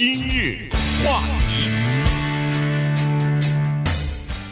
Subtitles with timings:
[0.00, 0.66] 今日
[1.04, 1.68] 话题，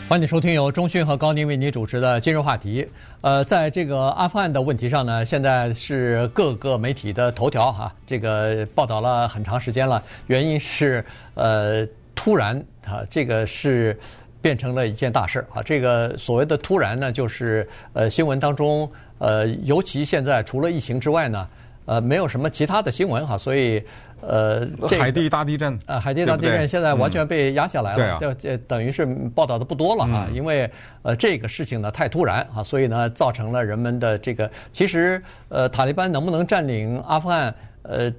[0.06, 2.86] 欢迎收听由钟讯和高宁为您主持的今日话题。
[3.22, 10.04] 呃，在这个阿富汗的问题上呢，现在是各个媒体的头条哈，这个报道了很长时间了。
[10.26, 13.98] 原因是呃，突然啊，这个是
[14.42, 15.62] 变成了一件大事儿啊。
[15.62, 21.48] 这个所谓的突然呢，就是呃，新闻当中呃，尤其现在除了疫情之外呢。
[21.88, 23.82] 呃，没有什么其他的新闻哈，所以
[24.20, 25.78] 呃，这个、海地大地震。
[25.86, 30.70] 呃，海地大地震现在完全被压下来了，对、嗯、就等于是报道的不多了哈，嗯、因为
[31.00, 38.12] 呃这个事情呢太突然啊，所以呢造成了人们的这个其实呃塔利班能不能占领阿富汗呃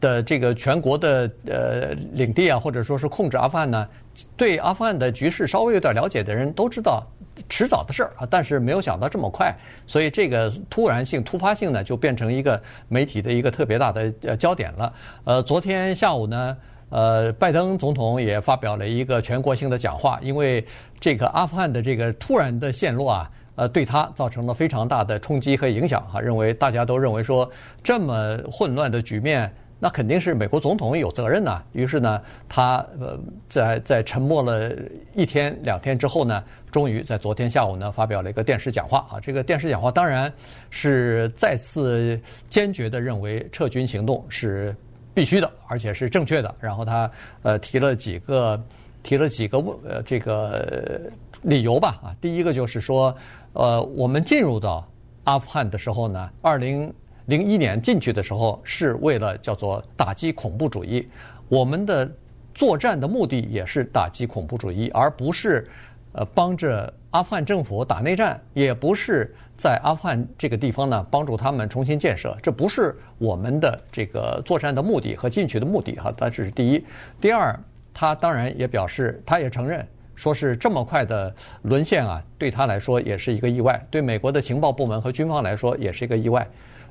[0.00, 3.88] 的这个全国的呃领地啊，或者说是控制阿富汗呢，
[4.36, 7.04] 对阿富汗的局势稍微有点了解的人都知道。
[7.48, 9.54] 迟早的事儿啊，但是没有想到这么快，
[9.86, 14.92] 所以这个突然性、突发性呢，就变成一个媒体的一个特别大的呃焦点了。
[15.24, 16.56] 呃，昨天下午呢，
[16.90, 20.64] 呃，拜登总统也发表了一个全国性的讲话，因为
[20.98, 26.20] 这个阿富汗的这个突然的陷落啊，呃，对他造成了非常大的冲击和影响哈。
[26.20, 27.50] 认为大家都认为说，
[27.82, 29.52] 这么混乱的局面。
[29.80, 31.62] 那肯定是美国总统有责任呐。
[31.72, 33.16] 于是呢，他呃
[33.48, 34.72] 在在沉默了
[35.14, 39.20] 一天两天之后呢，终于在昨天下午呢发表了一个电视讲话啊。
[39.20, 40.32] 这个电视讲话当然
[40.70, 44.74] 是再次坚决的认为撤军行动是
[45.14, 46.52] 必须的，而且是正确的。
[46.58, 47.08] 然后他
[47.42, 48.60] 呃提了几个
[49.04, 51.00] 提了几个问呃这个
[51.42, 52.16] 理由吧啊。
[52.20, 53.16] 第一个就是说
[53.52, 54.84] 呃我们进入到
[55.22, 56.92] 阿富汗的时候呢，二零。
[57.28, 61.06] 零一年进去的时候是为了叫做打击恐怖主义，
[61.46, 62.10] 我们的
[62.54, 65.68] 作战的目的也是打击恐怖主义，而不是
[66.12, 76.10] 呃帮着阿富汗政府打内战，也不是在阿富汗这个地方呢帮助他们重新建设，这不是我们的这个作战的目的和进去的目的哈。
[76.18, 76.82] 这是第一，
[77.20, 77.54] 第二，
[77.92, 86.48] 他当然也表示，他也承认，说是这么快的沦陷啊，对他来说也是一个意外，对美国的情报部门和军方来说也是一个意外。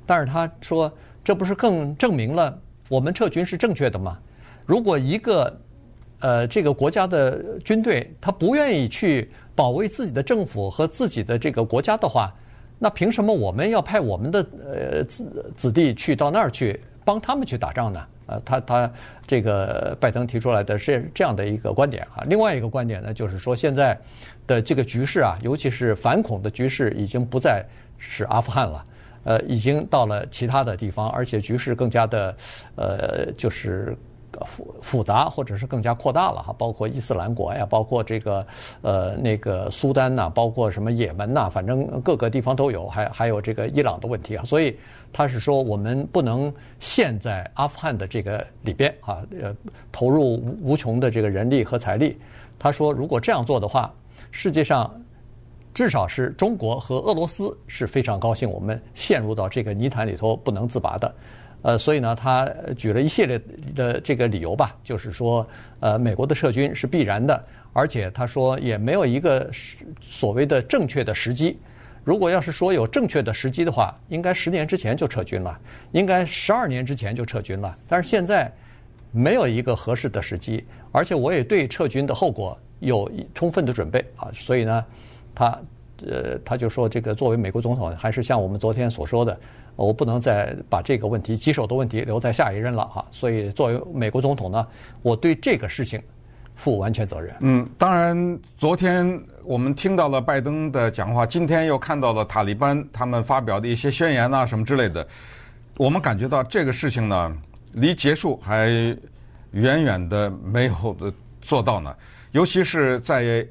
[0.08, 0.92] 但是他说，
[1.24, 2.58] 这不是更证明了
[2.90, 4.18] 我们撤军是正确的吗？
[4.66, 5.56] 如果一个
[6.20, 12.34] 呃这个国家的军队他不愿意去保卫自己的政府和自己的这个国家的话，
[12.80, 18.06] 那凭什么我们要派我们的呃子子弟去到那儿去帮他们去打仗呢？
[18.28, 18.92] 呃，他他
[19.26, 22.24] 这个拜登提出来的是这样的一个观点啊。
[22.28, 23.98] 另外一个观点呢，就是说现在
[24.46, 27.66] 的这个局势啊，尤其是反恐的局势，已经不再
[27.98, 28.86] 是阿富汗了。
[29.28, 32.36] 呃，已经到了其他的地方，而且局势更加的，
[32.76, 33.94] 呃，就是
[34.46, 36.56] 复复杂，或者是更加扩大了哈。
[36.58, 38.48] 包括伊斯兰国呀，包括这个
[38.82, 44.46] 呃那个苏丹呐，包括什么也门呐，反正各个地方都有，还还有这个伊朗的问题啊。
[44.46, 44.78] 所以
[45.12, 49.54] 他是说，我们不能陷在阿富汗的这个里边啊，呃，
[49.92, 52.18] 投入无穷的这个人力和财力。
[52.58, 53.94] 他说，如果这样做的话，
[54.32, 54.90] 世界上。
[55.78, 61.16] 至少是中国和俄罗斯是非常高兴，我们陷入到这个泥潭里头不能自拔的，
[61.62, 63.40] 呃，所以呢，他举了一系列
[63.76, 65.48] 的这个理由吧，就是说，
[65.80, 69.48] 呃，美国的撤军是必然的，而且他说也没有一个
[70.02, 71.56] 所谓的正确的时机。
[72.04, 75.60] 如果要是说有正确的时机的话，应该十年之前就撤军了，
[75.92, 77.78] 应该十二年之前就撤军了。
[77.88, 78.52] 但是现在
[79.12, 84.84] 没有一个合适的时机，而且我也对撤军的后果有充分的准备啊，所以呢。
[85.38, 85.56] 他
[86.04, 89.40] 呃，他就说，这个作为美国总统，还是像我们昨天所说的，
[89.76, 93.06] 我不能再把这个问题棘手的问题留在下一任了哈。
[93.12, 94.66] 所以，作为美国总统呢，
[95.04, 96.02] 我对这个事情
[96.56, 97.36] 负完全责任。
[97.42, 105.08] 嗯，当然，昨天我们听到了拜登的讲话，今天又看到了塔利班他们发表的一些宣言啊什么之类的，
[105.78, 107.36] 我们感觉到这个事情呢，
[107.74, 108.68] 离结束还
[109.52, 111.96] 远远的没有的做到呢，
[112.32, 113.48] 尤其是在。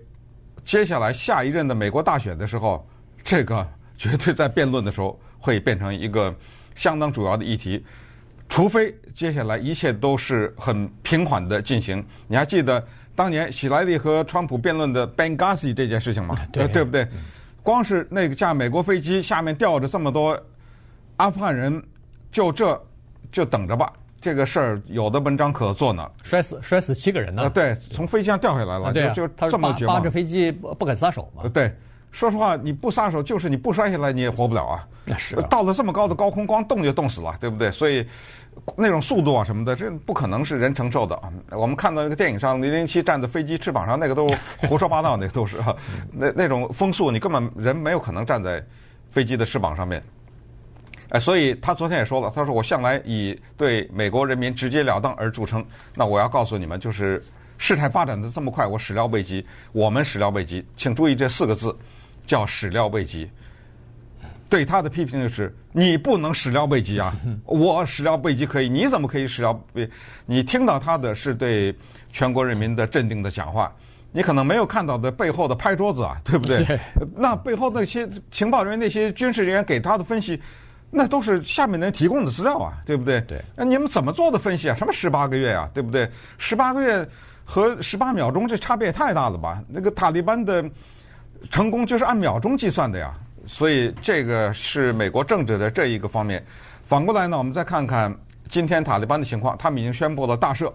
[0.67, 2.85] 接下来下一任的美国大选的时候，
[3.23, 3.67] 这个
[3.97, 6.35] 绝对在辩论的时候会变成一个
[6.75, 7.83] 相当主要的议题，
[8.49, 12.05] 除非接下来一切都是很平缓的进行。
[12.27, 16.37] 你还记得当年喜来利和川普辩论的 Benghazi 这件事情吗？
[16.53, 17.07] 对，对不对？
[17.63, 20.37] 光是那个架美国飞机下面吊着这么多
[21.17, 21.81] 阿富汗人，
[22.33, 22.85] 就这
[23.31, 23.93] 就等着吧。
[24.21, 27.43] 这个事儿有的文章可做呢，摔死摔死七个人呢。
[27.43, 29.97] 啊，对，从飞机上掉下来了，对，就这么绝望。
[29.97, 31.49] 扒着飞机不不肯撒手嘛。
[31.49, 31.73] 对，
[32.11, 34.89] 说实话，你不撒手，就是你不摔下来，你也活不了啊。
[35.05, 35.37] 那是。
[35.51, 37.71] 到了这么高的高空，光冻就冻死了，对不对？
[37.71, 38.05] 所以
[38.75, 41.31] 那种速度啊什么的，这不可能是人承受的啊。
[41.51, 44.29] 我们看到那个电影上，零零七站在飞机翅膀上，那个都
[44.67, 45.59] 胡说八道，那个都是
[46.11, 48.65] 那那种风速，你根本人没有可能站在
[49.11, 50.03] 飞机的翅膀上面。
[51.17, 55.65] 哎，所以他昨天也说了，他说我向来以对美国人民直截了当而著称。
[55.95, 57.25] 那我要告诉你们，就是
[57.57, 60.63] 事态发展的这么快，我始料未及，我们始料未及。
[60.77, 61.75] 请注意这四个字，
[62.27, 63.29] 叫始料未及。
[64.49, 67.17] 对他的批评就是：你不能始料未及啊！
[67.47, 69.89] 我始料未及可以，你怎么可以始料未？
[70.27, 71.75] 你听到他的是对
[72.13, 73.75] 全国人民的镇定的讲话，
[74.13, 76.63] 你可能没有看到的背后的拍桌子啊，对不对？
[76.65, 76.79] 对
[77.17, 80.41] 那背后那些情报人员、那些军事人员给他的分析，
[80.91, 83.21] 那都是下面人提供的资料啊，对不对？
[83.23, 83.43] 对。
[83.55, 84.77] 那你们怎么做的分析啊？
[84.77, 86.09] 什么十八个月啊，对不对？
[86.39, 87.07] 十八个月
[87.45, 89.63] 和十八秒钟，这差别也太大了吧？
[89.69, 90.65] 那个塔利班的
[91.51, 93.15] 成功就是按秒钟计算的呀。
[93.47, 96.45] 所以这个是美国政治的这一个方面。
[96.87, 98.13] 反过来呢，我们再看看
[98.49, 100.73] 今天塔利班的情况，他们已经宣布了大赦。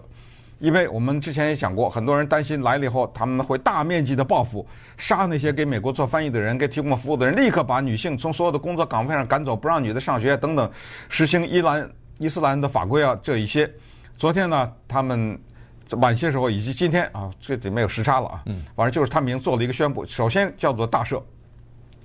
[0.62, 4.64] 因为我们之前也讲过，很多人担心来了以后他们会大面积的报复，
[4.96, 10.70] 杀那些给美国做翻译的人、给提供服务的人，立刻把女性从所有的工作岗位上赶走，不让女的上学等等，
[11.08, 13.68] 实行伊兰伊斯兰的法规啊，这一些。
[14.16, 15.36] 昨天呢，他们
[15.98, 21.20] 晚些时候以及今天啊，这里面有时差了啊，嗯，反正就是他们已经做了一个宣布，首先叫做大赦。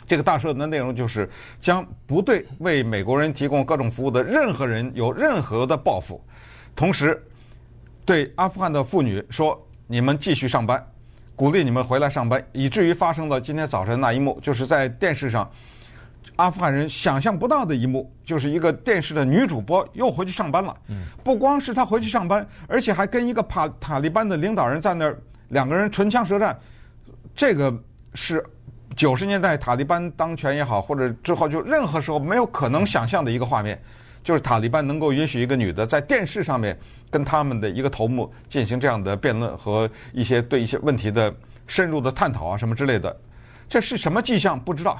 [0.08, 1.30] 这个大赦的内容就是
[1.62, 6.20] 将不对为美国人提供各种服务的任何人有任何的报复，
[6.76, 7.24] 同时
[8.08, 10.82] 对阿富汗的妇女说：“你们继续上班，
[11.36, 15.52] 鼓励你们回来上班。”以至于发生了今天早晨那一幕，就是在电视上，
[16.38, 20.74] 阿富汗人想象不到的一幕，就是一个电视的女主播又回去上班了。
[21.22, 25.20] 不光是她回去上班，而且还跟一个塔塔利班的领导人在那儿
[25.50, 26.58] 两个人唇枪舌战，
[27.36, 27.72] 这个
[28.14, 28.44] 是。
[28.96, 33.80] 九十年代塔利班当权也好，或者之后就任何时候没有可能想象的一个画面，
[34.28, 36.78] 就是塔利班能够允许一个女的在电视上面
[37.10, 41.34] 跟他们的一个头目进行这样的辩论和一些对一些问题的
[41.66, 43.18] 深入的探讨啊什么之类的，
[43.70, 45.00] 这是什么迹象不知道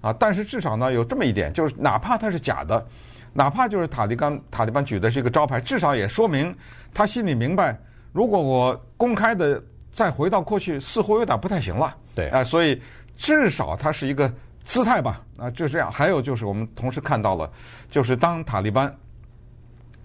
[0.00, 0.12] 啊？
[0.12, 2.86] 但是至少呢有这么一点，就是哪怕它是假的，
[3.32, 6.54] 哪怕就是塔利班塔利班举的是一个招牌，至少也说明
[6.94, 7.76] 他心里明白，
[8.12, 9.60] 如果我公开的
[9.92, 11.92] 再回到过去，似乎有点不太行了。
[12.14, 12.80] 对啊，所以。
[13.20, 14.32] 至少它是一个
[14.68, 15.90] 姿态吧，啊，就这样。
[15.90, 17.50] 还有就是，我们同时看到了，
[17.90, 18.94] 就是当塔利班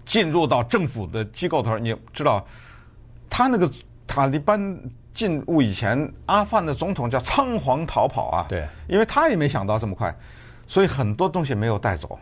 [0.06, 2.42] 进入到政府的机构的时候，你知道，
[3.28, 3.70] 他那个
[4.06, 4.80] 塔利班
[5.12, 10.12] 进入以前，阿富汗的总统叫仓皇逃跑啊，对，因为他也没想到这么快，
[10.66, 12.18] 所以很多东西没有带走。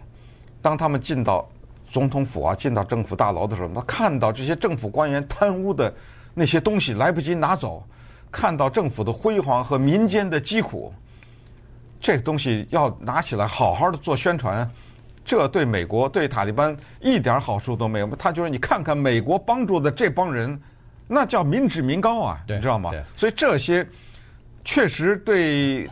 [0.60, 1.48] 当他们进到
[1.88, 5.94] 总统府啊，进到政府大楼的时候，他看到这些政府官员贪污的
[6.34, 7.86] 那些东西来不及拿走。
[8.32, 10.92] 看到政府的辉煌和民间的疾苦，
[12.02, 14.68] 这东西要拿起来好好的做宣传，
[15.24, 18.06] 这对美国对塔利班一点好处都没有。
[18.16, 20.60] 他就是你看看美国帮助的这帮人，
[21.06, 22.90] 那叫民脂民膏啊，你知道吗？
[23.16, 23.86] 所以这些
[24.64, 25.88] 确实对，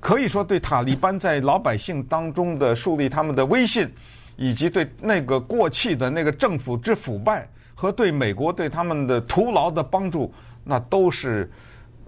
[0.00, 3.88] 可以说对塔利班在老百姓当中的树立他们的威信，
[4.36, 10.34] 以及对那个过气的那个政府之腐败和对美国对他们的徒劳的帮助。
[10.64, 11.50] 那都是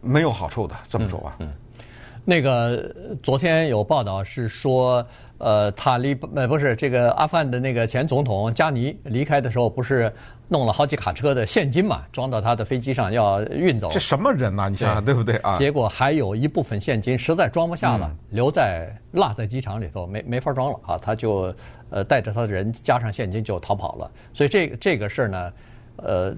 [0.00, 1.34] 没有好处的，这么说吧。
[1.40, 1.52] 嗯，嗯，
[2.24, 2.90] 那个
[3.22, 5.06] 昨天有报道是说，
[5.38, 10.10] 呃，塔利呃不是这个阿富汗的那个前总统加尼离开的时候，不是
[10.48, 13.90] 弄了好几卡车的现金嘛，装到他的飞机上要运走。
[13.92, 14.68] 这什么人呐、啊？
[14.70, 15.58] 你想想对，对不对啊？
[15.58, 20.98] 结果还有一部分现金实在装不下了，嗯、留在落在机场里头，没没法装了啊！
[20.98, 21.54] 他就
[21.90, 24.10] 呃带着他的人加上现金就逃跑了。
[24.32, 25.52] 所以这个这个事儿呢。
[25.96, 26.34] 呃，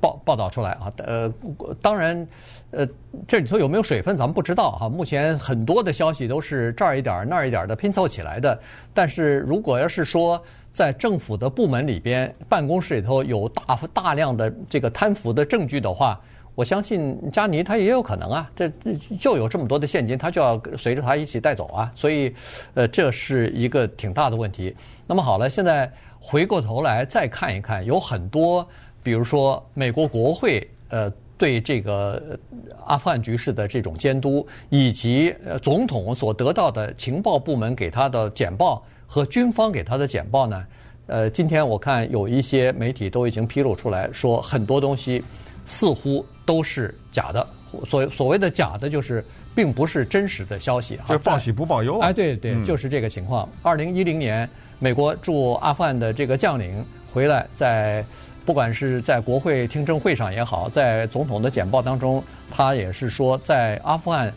[0.00, 1.32] 报报道出来啊，呃，
[1.80, 2.28] 当然，
[2.70, 2.86] 呃，
[3.26, 4.88] 这里头有没有水分，咱们不知道哈。
[4.88, 8.58] 目前很多的消息都是这儿一点儿那儿一点儿的拼凑起来的。
[8.92, 10.40] 但是如果要是说
[10.72, 16.20] 在政府的部门里边，办公室里头有大大量的这个贪腐的证据的话，
[16.54, 18.50] 我相信加尼他也有可能啊。
[18.54, 18.70] 这
[19.18, 21.90] 就有这么多的现金，他就要随着他一起带走啊。
[21.94, 22.34] 所以，
[22.74, 24.76] 呃，这是一个挺大的问题。
[25.06, 28.68] 那么好了，现在回过头来再看一看，有很多。
[29.02, 32.38] 比如说，美国国会呃对这个
[32.84, 40.64] 阿富汗局势的这种监督，以及呃总统所得到的情报部门给他的简报和军方给他的简报呢，
[41.06, 45.22] 呃，今天我看有一些媒体都已经披露出来说，很多东西
[45.64, 47.46] 似乎都是假的。
[47.86, 49.24] 所所谓的假的，就是
[49.54, 50.98] 并不是真实的消息。
[51.08, 52.00] 就报喜不报忧。
[52.00, 53.48] 哎，对对，就是这个情况。
[53.62, 58.04] 二零一零年，美国驻阿富汗的这个将领回来在。
[58.48, 64.32] 不管是在国会听证会上也好，在总统的简报当中，他也是说，在阿富汗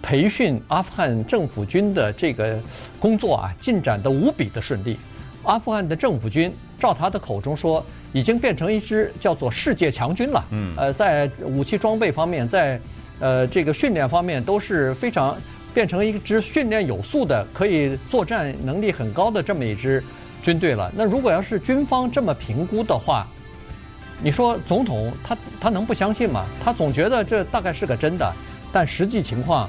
[0.00, 2.58] 培训阿富汗政府军的这个
[2.98, 4.98] 工作啊，进展的无比的顺利。
[5.42, 10.42] 阿富汗的政府军，照他的口中说，已经变成一支叫做世界强军了。
[10.50, 12.80] 嗯，呃，在武器装备方面，在
[13.20, 15.36] 呃这个训练方面都是非常
[15.74, 20.02] 变成一支训练有素的、可以作战能力很高的这么一支
[20.42, 20.90] 军队了。
[20.96, 23.26] 那如果要是军方这么评估的话，
[24.24, 26.46] 你说总统他他能不相信吗？
[26.62, 28.32] 他总觉得这大概是个真的，
[28.72, 29.68] 但实际情况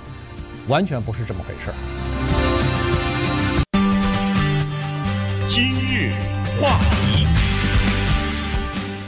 [0.68, 1.76] 完全不是这么回事儿。
[5.48, 6.12] 今日
[6.62, 7.26] 话题。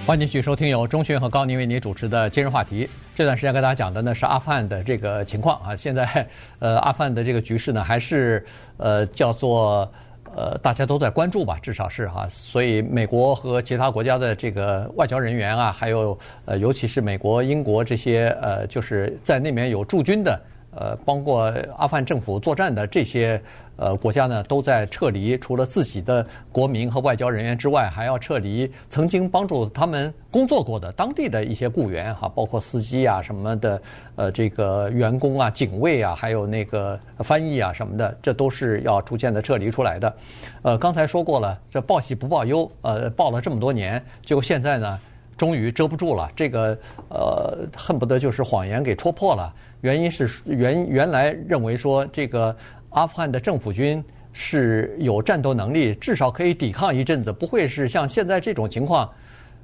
[0.08, 2.90] 欢迎继续收听由钟迅和高宁为您主持的今日话题。
[3.16, 5.76] 这段时间跟大家讲的呢是阿富汗的这个情况啊。
[5.76, 8.44] 现在呃，阿富汗的这个局势呢还是
[8.78, 9.92] 呃叫做
[10.36, 12.28] 呃大家都在关注吧，至少是哈。
[12.30, 20.40] 所以美国和其他国家的这个外交人员啊，还有呃尤其是美国、英国这些呃就是在那边有驻军的。
[20.76, 23.42] 呃，包括阿富汗政府作战的这些
[23.78, 33.82] 呃国家呢，都在撤离，除了自己的国民和外交人员之外，还要撤离曾经帮助他们工作过的当地的一些雇员哈，包括司机啊什么的，
[34.16, 40.14] 呃，这个员工啊、警卫啊，还有那个翻译啊什么的，这都是要逐渐的撤离出来的。
[40.62, 45.00] 呃，刚才说过了，这报喜不报忧，呃，报了这么多年，结果现在呢，
[45.38, 46.78] 终于遮不住了，这个
[47.10, 49.54] 呃，恨不得就是谎言给戳破了。
[49.86, 52.56] 原因是原原来认为说这个
[52.90, 59.08] 阿富汗的政府军是有战斗能力，至少可以抵抗一阵子，不会是像现在这种情况，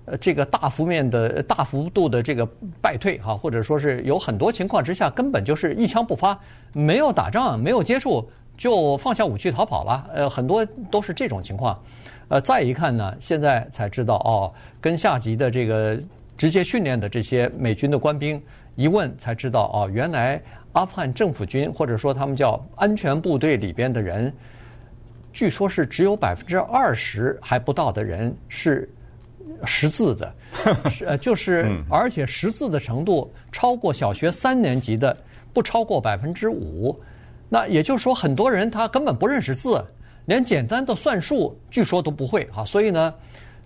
[0.05, 2.47] 呃，这个大幅面的大幅度的这个
[2.79, 6.39] 败退哈，或者说是有很多情况之下根本就是一枪不发，
[6.71, 11.81] 没有打仗，没有接触就放下武器逃跑了，呃，很多都是这种情况，
[12.27, 15.99] 呃，再一看呢，现在才知道哦，跟下级的这个
[16.37, 18.39] 直接训练的这些美军的官兵。
[18.75, 24.33] 一问才知道哦，原来阿富汗政府军或者说他们叫安全部队里边的人，
[25.33, 28.89] 据说是只有百分之二十还不到的人是
[29.65, 30.33] 识字的，
[30.89, 35.15] 是呃就是而且识字的程度超过小学三年级的
[35.53, 36.97] 不超过百分之五，
[37.49, 39.83] 那也就是说很多人他根本不认识字，
[40.25, 43.13] 连简单的算术据说都不会啊，所以呢，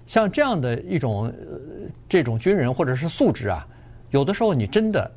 [0.08, 1.32] 像这样的一种
[2.10, 3.66] 这种军人或者是素质啊。
[4.16, 5.12] 有的时候你真的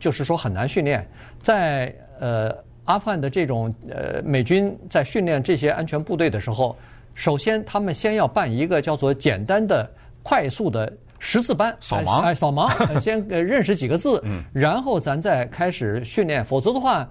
[0.00, 1.08] 就是说很难训练，
[1.40, 2.52] 在呃
[2.86, 6.76] 阿富汗的这种呃美军在训练这些安全部队的时候，
[7.14, 9.88] 首先他们先要办一个叫做简单的、
[10.24, 12.66] 快速的识字班，扫盲，哎，扫盲，
[12.98, 14.20] 先认识几个字，
[14.52, 17.08] 然后咱再开始训练，否则的话，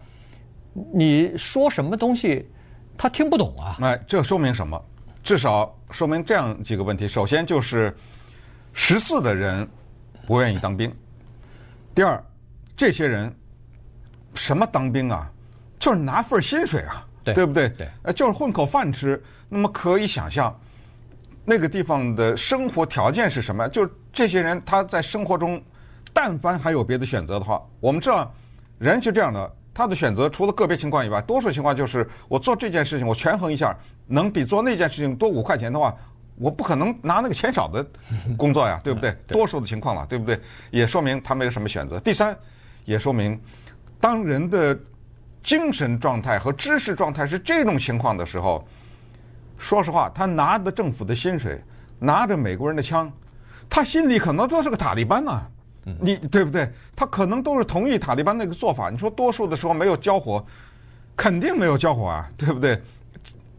[0.93, 2.45] 你说什么东西
[2.97, 3.77] 他听不懂啊。
[3.79, 4.77] 哎，这说明什么？
[5.23, 7.07] 至少说明这样几个问题。
[7.07, 7.95] 首先就是
[8.73, 9.65] 识字的人
[10.25, 10.91] 不愿意当兵。
[11.93, 12.23] 第二，
[12.75, 13.33] 这些人
[14.33, 15.29] 什么当兵啊？
[15.77, 17.67] 就是拿份薪水啊，对，对不对？
[17.69, 19.21] 对，呃，就是混口饭吃。
[19.49, 20.57] 那么可以想象，
[21.43, 23.67] 那个地方的生活条件是什么？
[23.69, 25.61] 就是这些人他在生活中，
[26.13, 28.33] 但凡还有别的选择的话，我们知道
[28.77, 33.75] 人是这样的，他的选择除了个别情况以外，多数情况就是我做这件事情，我权衡一下，
[34.07, 35.93] 能比做那件事情多五块钱的话。
[36.41, 37.85] 我不可能拿那个钱少的
[38.35, 39.11] 工作呀，对不对？
[39.27, 40.39] 多数的情况了，对不对？
[40.71, 41.99] 也说明他没有什么选择。
[41.99, 42.35] 第三，
[42.83, 43.39] 也说明
[43.99, 44.77] 当人的
[45.43, 48.67] 精神状态和知识状态是这种情况的时候，
[49.59, 51.61] 说实话，他拿着政府的薪水，
[51.99, 53.11] 拿着美国人的枪，
[53.69, 55.43] 他心里可能都是个塔利班呐，
[55.99, 56.67] 你对不对？
[56.95, 58.89] 他可能都是同意塔利班那个做法。
[58.89, 60.43] 你说多数的时候没有交火，
[61.15, 62.81] 肯定没有交火啊，对不对？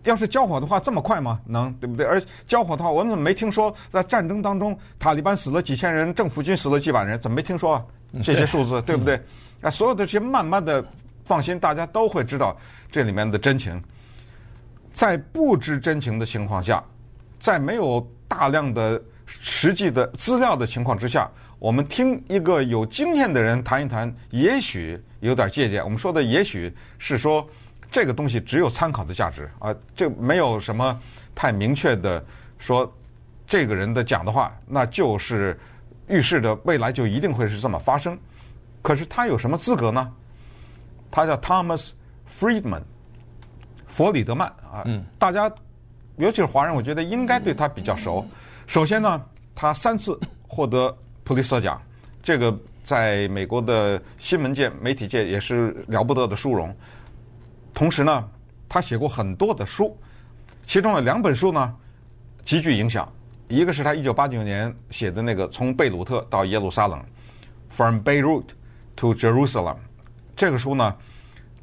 [0.05, 1.41] 要是交火的话，这么快吗？
[1.47, 2.05] 能对不对？
[2.05, 7.21] 而交火的话，我们怎么没听说在战争当中塔利班死了几千人，政府军死了几百人？
[7.21, 7.85] 怎么没听说啊？
[8.25, 9.21] 这些数字对，对不对？
[9.61, 10.85] 啊，所有的这些慢慢的
[11.25, 12.57] 放心，大家都会知道
[12.91, 13.81] 这里面的真情。
[14.93, 16.83] 在不知真情的情况下，
[17.39, 21.31] 在没有大量的实际的资料的情况之下，
[21.61, 25.83] 我们听一个有经验的人谈一谈，也许有点借鉴。
[25.85, 27.47] 我们说的也许是说。
[27.93, 30.99] 这个东西只有参考的价值啊，这没有什么
[31.35, 32.25] 太明确的
[32.59, 32.91] 说，
[33.47, 35.57] 这个人的讲的话，那就是
[36.09, 38.19] 预示着未来就一定会是这么发生。
[38.81, 40.11] 可是他有什么资格呢？
[41.11, 41.91] 他叫 Thomas
[42.41, 42.81] Friedman，
[43.87, 44.83] 弗里德曼啊，
[45.19, 45.53] 大家
[46.17, 48.27] 尤其是华人，我觉得应该对他比较熟。
[48.67, 49.23] 首先呢，
[49.55, 50.19] 他三次
[50.49, 51.81] 获得普利策奖，
[52.23, 56.75] 这个在美国的新闻界、媒体界也是了不得的殊荣。
[57.75, 58.29] 同时呢，
[58.69, 59.97] 他写过很多的书，
[60.67, 61.75] 其中有两本书呢
[62.45, 63.11] 极具影响。
[63.49, 66.99] 一个是他一九八九年写的那个《从贝鲁特到耶路撒冷》
[67.71, 68.45] （From Beirut
[68.97, 69.77] to Jerusalem），
[70.35, 70.97] 这个书呢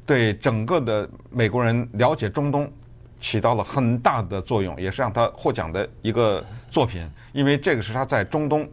[0.06, 2.70] 对整个的美国人了解中东
[3.20, 7.04] 起到了很大的作用，也是让他获奖的一个作品。
[7.32, 8.68] 因为这个是他在中东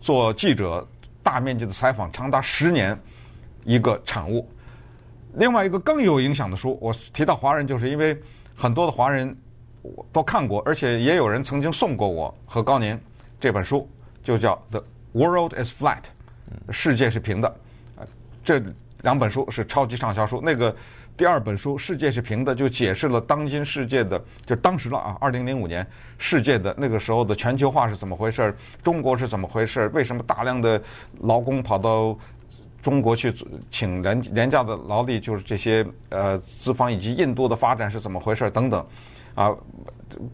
[0.00, 0.86] 做记者
[1.22, 2.98] 大面积的采访长达十年
[3.64, 4.48] 一个产物。
[5.36, 8.16] 另外一个更有影响的书，我提到华人，就是因为
[8.54, 9.36] 很多的华人
[9.82, 12.98] 我都看过，而且也有人曾经送过我和高宁
[13.40, 13.88] 这本书，
[14.22, 16.02] 就叫《The World Is Flat》，
[16.72, 17.56] 世界是平的。
[18.44, 18.62] 这
[19.02, 20.40] 两本书是超级畅销书。
[20.42, 20.74] 那个
[21.16, 25.86] 第二本书《世界是平的》就解释了当今世界的，就当时了啊，二零零五年
[26.18, 30.80] 世界的那个时候的全球化是怎么回事，中国是怎么回事，为什么大量的
[31.20, 32.16] 劳工跑到
[32.84, 33.34] 中国去
[33.70, 38.86] 请廉廉价的劳力，就是这些呃资方以及印度的发展是怎么回事等等，
[39.34, 39.50] 啊，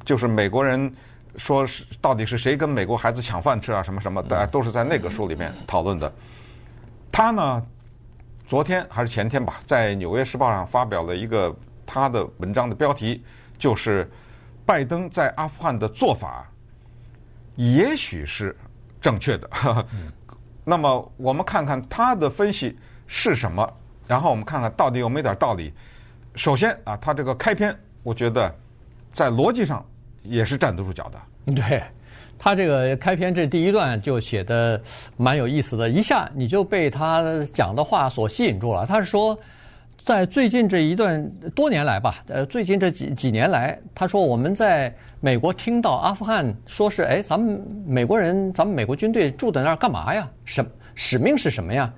[0.04, 0.92] 就是美国人
[1.37, 6.12] 说是到底是谁跟美国孩子抢饭吃啊什么什么，的都是在那个书里面讨论的。
[7.12, 7.64] 他呢，
[8.49, 11.54] 昨天还是前天吧，在《纽约时报》上发表了一个
[11.87, 13.23] 他的文章的标题，
[13.59, 14.11] 就是
[14.66, 16.45] 拜登在阿富汗的做法，
[17.54, 18.57] 也许是
[19.00, 19.49] 正确的。
[20.64, 22.76] 那么我们看看他的分析
[23.06, 23.68] 是什么，
[24.06, 25.72] 然后我们看看到底有没有点道理。
[26.36, 28.54] 首先啊，他这个开篇，我觉得
[29.12, 29.84] 在逻辑上
[30.22, 31.52] 也是站得住脚的。
[31.54, 31.82] 对，
[32.38, 34.80] 他这个开篇这第一段就写的
[35.16, 38.86] 蛮有意思的，一下你就被他讲的话所吸引住了。
[38.86, 39.36] 他是说，
[40.04, 50.28] 在最近这一段多年来吧，呃，最近这几几年来，他说我们在美国听到阿富汗说是，哎，咱们美国人，咱们美国军队住在那儿干嘛呀？
[50.45, 50.64] 什
[50.95, 51.92] 使命是什么呀？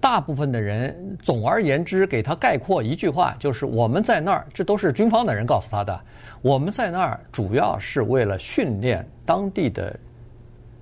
[0.00, 6.00] 大部分的人，总而言之，给他概括一句话，就是我们在那儿，这都是军方的人告诉他的。
[6.40, 9.98] 我们在那儿主要是为了训练当地的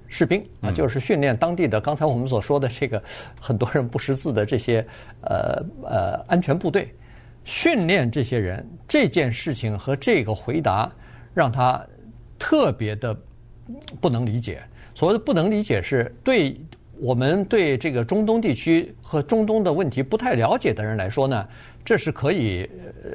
[0.09, 3.03] 士兵啊，就是训练当地的刚才我们所说的这个
[3.41, 4.87] 很多人不识字的这些
[5.23, 6.95] 呃呃安全部队，
[7.45, 10.91] 训练这些人这件事情和这个回答。
[11.37, 11.87] 让他
[12.39, 13.15] 特别的
[14.01, 14.63] 不能理解。
[14.95, 16.59] 所谓的不能理解，是对
[16.99, 21.47] 我们对这个中东地区和中东的问题不太了解的人来说呢，
[21.85, 22.69] 这是可以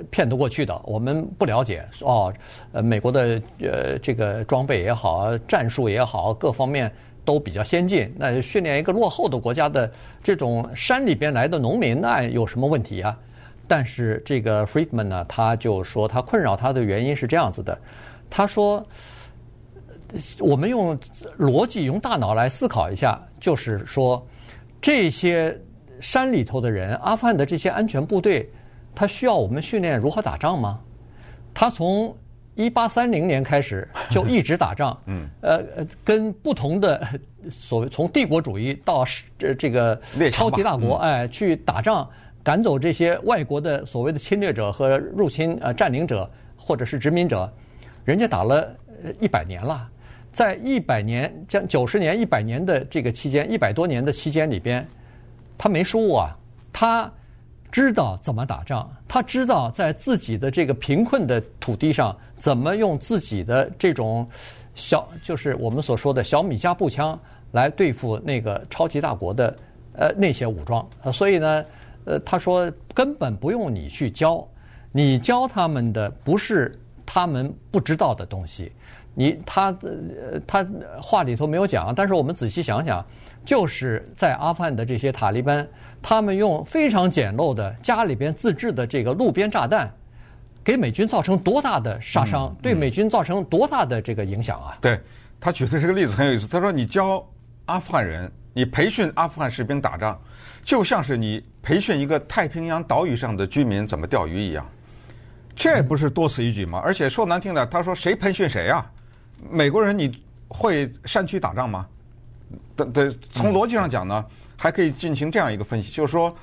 [0.09, 0.79] 骗得过去的。
[0.85, 2.33] 我们不了解哦，
[2.71, 6.91] 呃，美国的呃这个装备也好，战术也好，各方面
[7.25, 8.13] 都比较先进。
[8.17, 9.91] 那训练一个落后的国家的
[10.23, 13.17] 这种山里边来的农民，那有什么问题啊？
[13.67, 17.77] 但是这个 Friedman 呢，他就说他困扰他的原因是这样子的。
[18.29, 18.81] 他说
[20.39, 20.97] ：“我们用
[21.37, 24.25] 逻辑、用大脑来思考一下，就是说，
[24.81, 25.57] 这些
[25.99, 28.49] 山里头的人，阿富汗的这些安全部队，
[28.93, 30.79] 他需要我们训练如何打仗吗？
[31.53, 32.15] 他从
[32.55, 35.63] 一八三零年开始就一直打仗， 嗯，呃，
[36.03, 37.07] 跟不同的
[37.49, 39.05] 所谓从帝国主义到
[39.37, 39.99] 这这个
[40.31, 42.09] 超级大国，哎，去打仗，
[42.43, 47.51] 赶走这些外国的所谓的侵略者和入侵呃占领者或者是殖民者。”
[48.03, 48.75] 人家打了
[49.19, 49.87] 一百年了，
[50.31, 54.85] 在一百年将九十年、一百年的这个期间，一百多年的期间里边，
[55.57, 56.37] 他没输过啊，
[56.71, 57.11] 他
[57.71, 64.27] 知道怎么打仗，他知道在自己的这个贫困的土地上，怎么用自己的这种
[64.73, 67.19] 小，就是我们所说的小米加步枪
[67.51, 69.55] 来对付那个超级大国的
[69.93, 71.65] 呃那些武装，所以呢，
[72.05, 74.47] 呃，他说根本不用你去教，
[74.91, 76.77] 你教他们的不是。
[77.13, 78.71] 他们不知道的东西，
[79.13, 80.65] 你他呃他
[81.01, 83.05] 话里头没有讲，但是我们仔细想想，
[83.45, 85.67] 就是在阿富汗的这些塔利班，
[86.01, 89.91] 他们用非常简陋的家里边自制的这个路边炸弹，
[90.63, 94.77] 给美军造成多大的杀伤，嗯嗯、对美军造成多大的这个影响啊？
[94.81, 94.97] 对，
[95.41, 97.21] 他举的这个例子很有意思，他说你教
[97.65, 100.17] 阿富汗人，你培训阿富汗士兵打仗，
[100.63, 104.65] 就像是你培训一个太平洋岛屿上的居民怎么钓鱼一样。
[105.53, 106.81] 这不是多此一举吗？
[106.81, 108.89] 而且说难听点，他说谁培训谁呀？
[109.49, 111.87] 美国人你会山区打仗吗？
[112.75, 114.25] 对对，从逻辑上讲呢，
[114.57, 116.35] 还可以进行这样一个分析，就是说，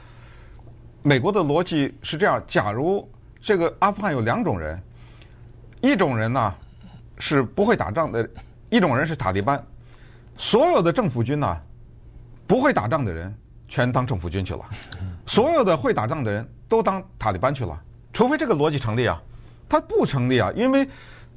[1.02, 3.06] 美国的逻辑是这样：假如
[3.40, 4.80] 这个阿富汗有两种人，
[5.80, 6.54] 一种人呢
[7.18, 8.28] 是不会打仗的，
[8.70, 9.62] 一种人是塔利班，
[10.36, 11.60] 所有的政府军呢
[12.46, 13.34] 不会打仗的人
[13.68, 14.64] 全当政府军去了，
[15.26, 17.78] 所有的会打仗的人都当塔利班去了。
[18.12, 19.22] 除非这个逻辑成立啊，
[19.68, 20.88] 它不成立啊，因为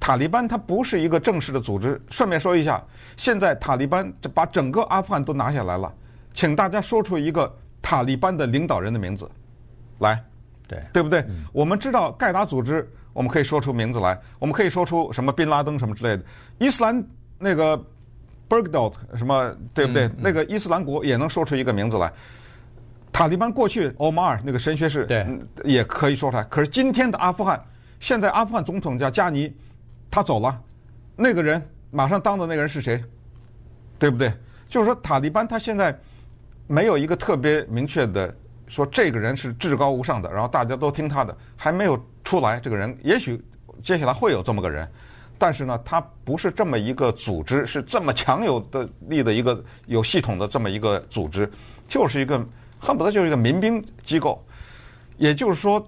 [0.01, 2.01] 塔利班它不是一个正式的组织。
[2.09, 2.83] 顺便说一下，
[3.15, 5.93] 现在塔利班把整个阿富汗都拿下来了，
[6.33, 9.29] 请大家说出一个塔利班的领导人的名字
[9.99, 10.21] 来，
[10.67, 11.19] 对对不对？
[11.29, 16.23] 嗯、我们知道盖达组织，我们可以说出名字来，我们可以说出什么宾拉登什么之类的，
[16.57, 17.03] 伊斯兰
[17.37, 17.77] 那个
[18.49, 20.07] Bergdorf 什么对不对？
[20.07, 22.11] 嗯嗯、那个伊斯兰国也能说出一个名字来。
[23.11, 25.27] 塔利班过去，欧马尔那个神学士，对，
[25.63, 26.43] 也可以说出来。
[26.45, 27.61] 可是今天的阿富汗，
[27.99, 29.53] 现在阿富汗总统叫加尼，
[30.11, 30.61] 他走了，
[31.15, 33.03] 那个人马上当的那个人是谁？
[33.97, 34.31] 对不对？
[34.67, 35.97] 就是说塔利班他现在
[36.67, 38.35] 没有一个特别明确的
[38.67, 42.59] 说这个人是至高无上的，然后大家都听他的，还没有出来。
[42.59, 43.43] 这个人也许
[43.83, 44.87] 接下来会有这么个人，
[45.37, 51.51] 但是呢，他不是这么一个组织，是这么强有的力的一个有系统的这么一个组织，
[51.87, 52.43] 就是一个
[52.79, 54.43] 恨不得就是一个民兵机构。
[55.17, 55.85] 也就是说，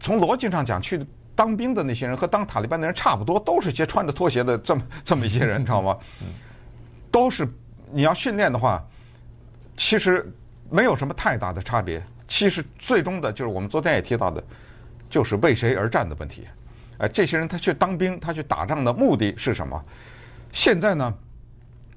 [0.00, 5.96] 从逻辑上讲，去当兵的那些人和当塔利班的人差不多，都是些穿着拖鞋的这么这么一些人，你知道吗？
[7.10, 7.46] 都是
[7.90, 8.82] 你要训练的话，
[9.76, 10.30] 其实
[10.70, 12.02] 没有什么太大的差别。
[12.28, 14.42] 其实最终的就是我们昨天也提到的，
[15.10, 16.46] 就是为谁而战的问题。
[16.98, 19.84] 哎，这些人他去当兵，他去打仗的目的是什么？
[20.52, 21.14] 现在呢，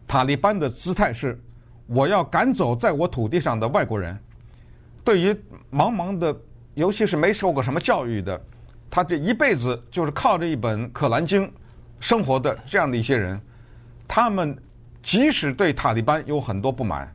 [0.08, 1.40] 塔利班的姿态是
[1.88, 4.18] 我要赶走在我土地上的外国人。
[5.04, 5.32] 对于
[5.72, 6.36] 茫茫的，
[6.74, 8.42] 尤其是没受过什么教育的，
[8.96, 11.46] 他这一辈子就是靠着一本《可兰经》
[12.00, 13.38] 生活的这样的一些人，
[14.08, 14.58] 他们
[15.04, 17.14] 即使对塔利班有很多不满。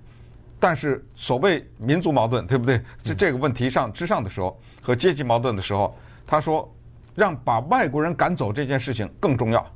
[0.58, 2.82] 但是所谓民族矛盾，对不对？
[3.02, 6.70] 这这个问题上之上的时候，和阶级矛盾的时候，他说，
[7.14, 9.66] 让把外国人赶走这件事情更重要。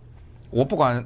[0.51, 1.03] 我不管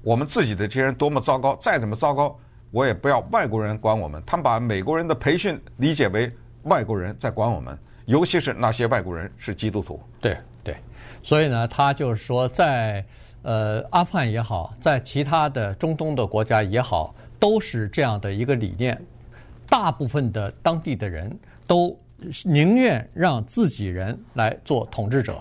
[0.00, 2.34] 我们自己的这些人多么糟糕，再怎么糟糕，
[2.70, 4.22] 我也不要外国人管我们。
[4.24, 10.00] 他们把美国人的培训理解为外国人在管我们，尤其是那些外国人是基督徒。
[10.18, 10.74] 对对，
[11.22, 13.04] 所以呢，他就是说在，
[13.42, 18.98] 呃阿富汗也好，在其他的中东的国家也好，都是这样的一个理念。
[19.68, 21.30] 大部分的当地的人
[21.66, 21.94] 都
[22.44, 25.38] 宁愿让自己人来做统治者，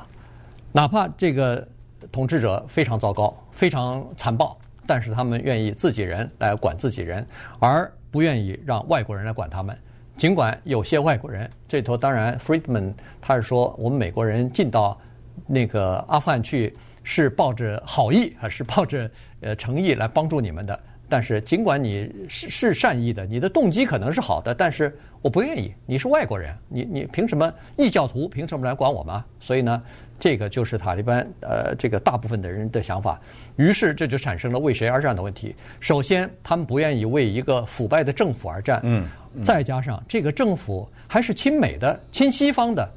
[0.73, 1.65] 哪怕这个
[2.11, 7.25] 统治者非常糟糕、非常残暴，但是他们愿意自己人来管自己人，
[7.59, 9.73] 而不愿意让外国人来管他们。
[10.17, 14.99] 尽管有些外国人，这头当然，Friedman 他是说，我们美国人进到
[15.45, 19.09] 那个阿富汗去是抱着好意，还是抱着
[19.41, 20.77] 呃诚意来帮助你们的。
[21.07, 25.71] 但是，尽管你是是善意的，你的动机可能是好的，但是我不愿意。
[25.85, 29.23] 你是外国人，你你凭什么异教徒凭什么来管我们？
[29.39, 29.81] 所以呢，
[30.19, 33.19] 这个就是塔利班呃这个大部分的人的想法。
[33.55, 35.55] 于是这就产生了为谁而战的问题。
[35.79, 42.89] 首先，他们不愿意为一个腐败的政府而战，嗯，嗯，再加上这个政府还是亲美的、亲西方的，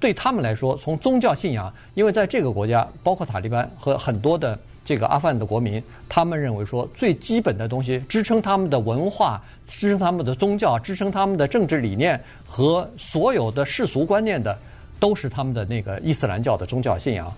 [0.00, 4.58] 对他们来说，从宗教信仰，因为在这个国家，包括塔利班和很多的。
[4.86, 14.56] 这个阿富汗的国民，他们认为说最基本的东西，支撑他们的文化、支撑他们的宗教、支撑他们的政治理念和所有的世俗观念的，
[14.98, 17.32] 都是他们的那个伊斯兰教的宗教信仰。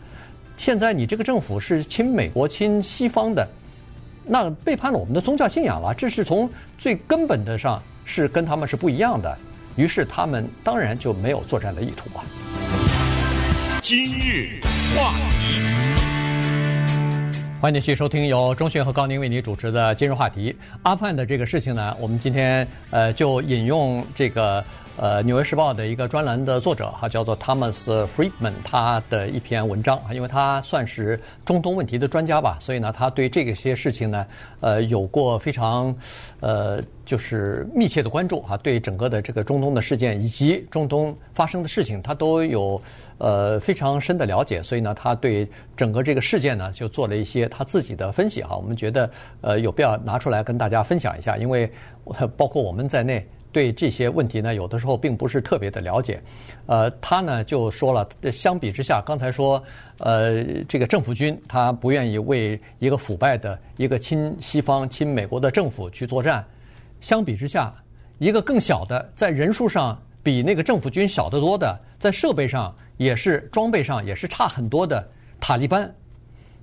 [0.57, 3.49] 现在你这个政府是亲美国、亲西方的，
[4.25, 9.37] 那背叛了我们的宗教信仰了，这是从最根本的上是跟他们是不一样的。
[9.77, 12.25] 于是他们当然就没有作战的意图啊。
[13.81, 14.61] 今日
[14.97, 15.63] 话题。
[17.61, 20.55] 欢迎继续收听由钟迅和高宁为你主持的今日话题。
[20.83, 24.65] 阿富汗的这个事情呢，我们今天呃就引用这个
[24.99, 34.27] 呃《纽约时报》的一个专栏的作者哈，叫做 Thomas Friedman，他的一篇文章，因为他算是中东问题的专家吧，所以呢，他对这个些事情呢，
[34.61, 35.95] 呃，有过非常
[36.41, 42.81] 呃就是密切的关注哈，对整个的这个中东的事件以及中东发生的事情，他都有。
[43.21, 45.45] 呃，非常深的了解，所以呢，他对
[45.77, 48.57] 整个这个事件呢，就做了一些他自己的分析哈。
[48.57, 51.69] 我们觉得呃有必要拿出来跟大家分享一下，因为
[52.37, 56.23] 包括我们在内，对这些问题呢，有的时候并不是特别的了解。
[56.67, 59.63] 呃，他呢就说了，相比之下，刚才说
[59.99, 66.45] 呃这个政府军他不愿意为一个腐败的一个亲西方、亲美国的政府去作战，
[67.01, 67.75] 相比之下，
[68.19, 72.75] 一个更小的，在人数上比那个政府军小得多的，在设备上。
[72.99, 75.09] 也是装备上也是差很多的
[75.39, 75.89] 塔利班，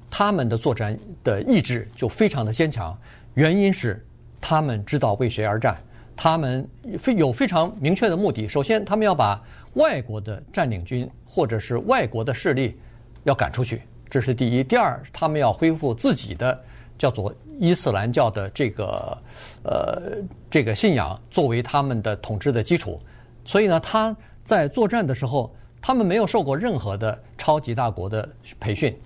[0.10, 2.93] 他们的作战的意志就非常的坚强，
[3.36, 4.06] 原因是
[4.41, 5.78] 他们知道为谁而战，
[6.15, 8.47] 他们非有非常明确的目的。
[8.47, 9.41] 首先，他们要把
[9.73, 12.78] 外国的占领军或者是外国的势力
[13.23, 14.63] 要赶出去，这是第一。
[14.63, 16.63] 第二，他们要恢复自己的
[16.97, 19.17] 叫做伊斯兰教的这个
[19.63, 20.01] 呃
[20.49, 22.97] 这个信仰作为他们的统治的基础。
[23.43, 25.54] 所以呢，他在作战的时候。
[25.88, 28.28] 他们没有受过任何的超级大国的
[28.60, 28.97] 培训，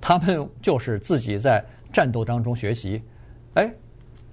[0.00, 3.00] 他们就是自己在战斗当中学习，
[3.54, 3.72] 哎，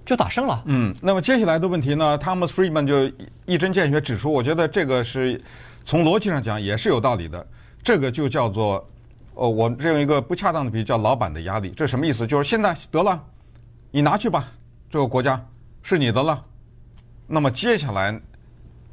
[0.04, 0.62] 就打胜了。
[0.66, 3.10] 嗯，那么接下来的问题呢，Thomas Friedman 就
[3.46, 5.40] 一针见血指出，我觉得这个是
[5.84, 7.46] 从逻辑上讲也是有道理的。
[7.82, 8.88] 这个就叫做，
[9.34, 11.72] 呃，我认为一个不恰当的比喻叫老板的压力。
[11.76, 12.26] 这什么意思？
[12.26, 13.20] 就是现在得了，
[13.90, 14.48] 你拿去吧，
[14.90, 15.44] 这个国家
[15.82, 16.42] 是你的了。
[17.26, 18.20] 那么接下来，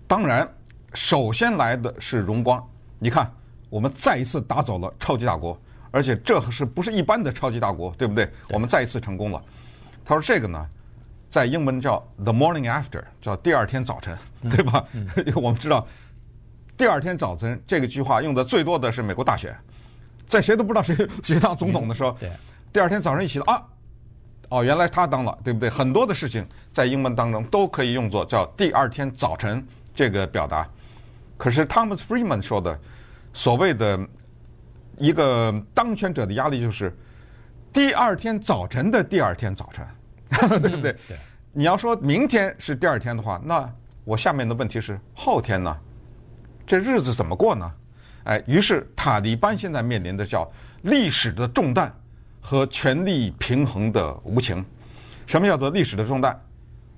[0.07, 0.47] 当然
[0.93, 2.63] 首先来的是荣光。
[2.97, 3.31] 你看，
[3.69, 5.59] 我们再一次打走了超级大国，
[5.91, 8.13] 而且这是不是一般的超级大国，对不？
[8.13, 8.29] 对。
[8.49, 9.41] 我们再一次成功了。
[10.03, 10.67] 他说：“这个呢，
[11.29, 14.17] 在英文叫 “the morning after”，叫第二天早晨，
[14.49, 14.83] 对吧？
[14.93, 15.87] 嗯嗯、 我们知道
[16.75, 19.55] 第二天早晨这个句话用的最多的是美国大选，
[20.27, 22.31] 在谁都不知道谁谁当总统的时候，对，
[22.73, 23.63] 第二天早晨一起啊，
[24.49, 25.69] 哦，原来他当了，对不对？
[25.69, 29.63] 很多的事情在英文当中都可以用作叫第二天早晨
[29.93, 30.67] 这个表达。
[31.37, 32.79] 可是 Thomas Friedman 说的
[33.33, 33.99] 所谓的
[34.97, 36.97] 一个当权者的压力就是
[37.71, 39.85] 第二天早晨的第二天早晨。
[40.61, 40.93] 对不对？
[41.07, 41.17] 对，
[41.51, 43.67] 你要说明天是第二天的话，那
[44.03, 45.75] 我下面的问题是后天呢？
[46.67, 47.71] 这日子怎么过呢？
[48.25, 50.49] 哎，于是塔利班现在面临的叫
[50.83, 51.91] 历史的重担
[52.39, 54.63] 和权力平衡的无情。
[55.25, 56.39] 什么叫做历史的重担？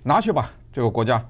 [0.03, 1.23] 拿去吧，这个国家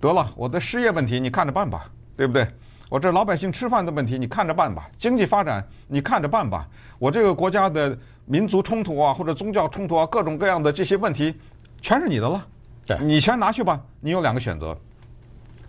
[0.00, 2.46] 得了，我的失业问题你看着办吧，对不对？
[2.88, 7.98] 我这老百姓吃饭的问题你看着办吧，经济发展你看着办吧，我这个国家的。
[8.26, 11.34] 民族冲突啊，或者宗教冲突啊，各种各样的这些问题，
[11.80, 12.44] 全是你的了。
[12.84, 13.80] 对，你全拿去吧。
[14.00, 14.76] 你有两个选择。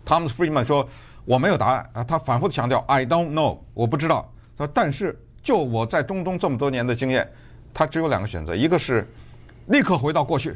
[0.05, 0.87] Thomas Friedman 说
[1.23, 7.31] ：“我没有答案啊。”他反复强调：“I don't know，我不知道。”他说：“但是就我在中东这么多年的经验，
[7.73, 9.07] 他只有两个选择：一个是
[9.67, 10.55] 立刻回到过去，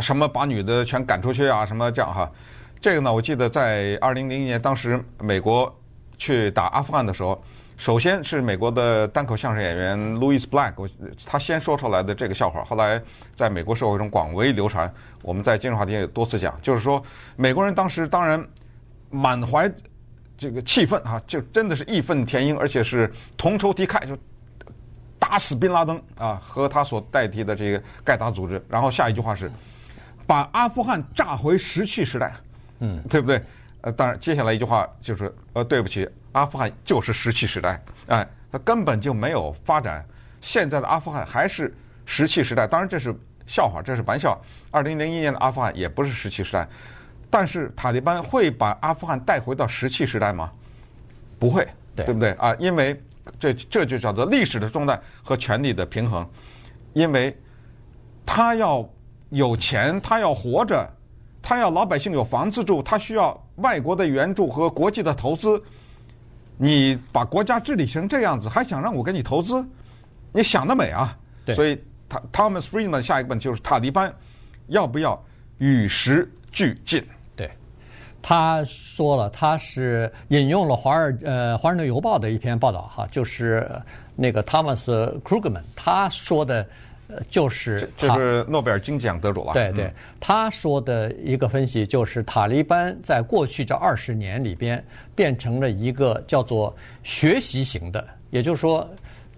[0.00, 2.30] 什么把女的全赶出去啊，什么这样哈。
[2.80, 5.72] 这个呢，我记得在二零零一年，当时美国
[6.16, 7.42] 去打阿富汗的时候。
[7.82, 10.72] 首先是美国的单口相声演员 Louis Black，
[11.26, 13.02] 他先说出来的这个笑话，后来
[13.34, 14.88] 在美国社会中广为流传。
[15.20, 17.02] 我们在今日话题也多次讲，就是说
[17.34, 18.40] 美国人当时当然
[19.10, 19.68] 满怀
[20.38, 24.16] 这个气愤啊，就真的是义愤填膺，而且是同仇敌忾，就
[25.18, 28.64] 打死宾拉登啊和他所代替的这个盖达组织。
[28.68, 29.50] 然后下一句话是
[30.24, 32.32] 把阿富汗炸回石器时代，
[32.78, 33.42] 嗯，对不对？
[33.80, 36.08] 呃，当然接下来一句话就是呃，对不起。
[36.32, 40.04] 阿富汗就是石器时代，哎，它根本就没有发展。
[40.40, 41.72] 现在的阿富汗还是
[42.04, 43.14] 石器时代，当然这是
[43.46, 44.36] 笑话，这是玩笑。
[44.70, 46.66] 二零零一年的阿富汗也不是石器时代，
[47.30, 50.50] 但是塔利班会把阿富汗带回到石器时代吗？
[51.38, 52.54] 不会，对，对不对啊？
[52.58, 53.00] 因为
[53.38, 56.28] 这这就叫做历史的重担和权力的平衡，
[56.92, 57.36] 因为
[58.26, 58.88] 他要
[59.28, 60.88] 有钱，他要活着，
[61.40, 65.62] 他要老百姓有房子住，他需要外国的援助和国际的投资。
[66.64, 69.66] 你把国家治理成这样子，还想让我给你投资？
[70.32, 71.18] 你想得美啊！
[71.44, 71.76] 对，所以
[72.08, 74.14] 他 Thomas Friedman 下一个问题就是塔利班
[74.68, 75.20] 要不要
[75.58, 77.04] 与时俱进？
[77.34, 77.50] 对，
[78.22, 83.68] 他说了，他是引用了华尔呃《华盛顿邮报》的一篇报道哈，就是
[84.14, 84.84] 那个 Thomas
[85.22, 86.64] Krugman 他说的。
[87.28, 89.52] 就是这是诺贝尔经济奖得主吧。
[89.52, 98.88] 对对，他说的一个分析就是，塔利班在过去这二十年里边变成了一个叫做学习型的，也就是说，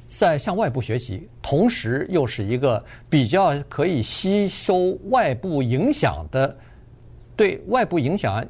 [0.06, 6.56] 在向外部学习，同时又是一个比较可以吸收外部影响的，
[7.36, 8.44] 对外部影响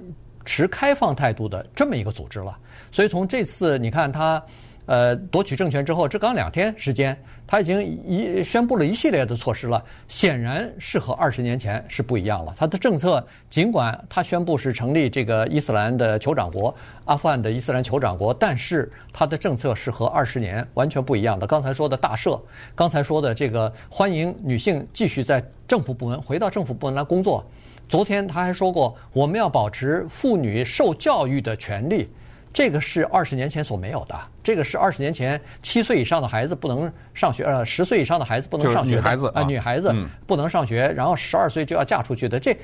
[0.44, 2.56] 持开放态度的这么一个组织了。
[2.92, 4.42] 所以从这次你看他。
[4.86, 9.82] 呃，夺取政权之后，这刚两天时间，他已经一宣布了一系列的措施了。
[10.08, 12.54] 显然是和二十年前是不一样了。
[12.58, 16.74] 他的政策，尽管他宣布是成立这个伊斯兰的酋长国，
[17.06, 21.46] 阿富汗的伊斯兰酋长国，但是他的政策是和二十年完全不一样的。
[21.46, 22.38] 刚才说的大赦，
[22.74, 27.42] 刚才说的这个欢迎女性继续在政府部门回到政府部门来工作。
[27.88, 32.08] 昨天他还说过，我们要保持妇女受教育的权利。
[32.54, 39.92] 这个是二十年前所没有的，这个是二十年前七岁以上的孩子不能上学，呃，十岁以上的孩子不能上学，女孩子啊，女孩子
[40.24, 42.56] 不能上学，然后十二岁就要嫁出去的，这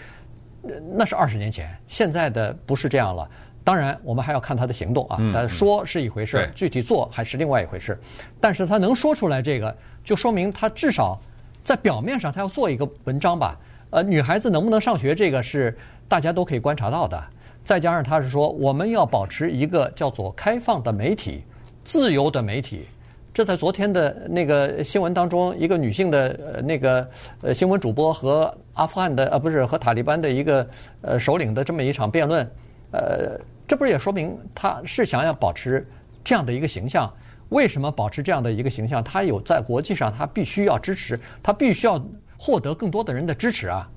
[0.97, 3.29] 那是二十年前，现在的不是这样了。
[3.65, 7.99] 当然，我们还要看他的行动啊，但说是一回事，具体做还是另外一回事。
[8.41, 11.21] 但是他能说出来这个，就说明他至少
[11.65, 13.59] 在表面上他要做一个文章吧。
[13.91, 15.77] 呃，女孩子能不能上学，这个是
[16.07, 17.21] 大家都可以观察到的。
[17.63, 21.45] 再加上他是说，我们要保持一个叫做开放的媒体、
[21.85, 22.87] 自由的媒体。
[23.33, 27.09] 这在昨天的那个新闻当中，一个女性的呃那个
[27.43, 30.67] 呃新闻主播和阿富汗的呃不是和塔利班的一个
[31.01, 32.45] 呃首领的这么一场辩论，
[32.91, 35.87] 呃，这不是也说明他是想要保持
[36.25, 37.09] 这样的一个形象？
[37.51, 39.03] 为什么保持这样的一个形象？
[39.05, 42.05] 他有在国际上，他必须要支持，他必须要
[42.37, 43.89] 获得更多的人的支持啊！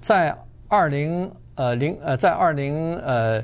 [0.00, 0.36] 在
[0.68, 1.28] 二零。
[1.56, 3.42] 呃，零呃，在二零呃